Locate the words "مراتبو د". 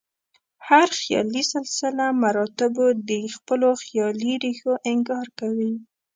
2.23-3.11